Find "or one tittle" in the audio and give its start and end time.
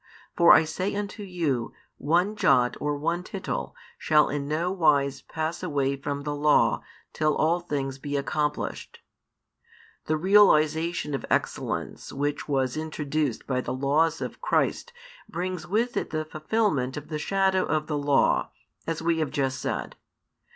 2.79-3.75